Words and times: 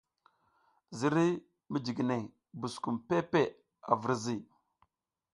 Ziriy 0.97 1.33
mijiginey 1.71 2.23
buskum 2.59 2.95
peʼe 3.07 3.27
peʼe 3.31 3.55
a 3.91 3.93
virzi. 4.01 4.35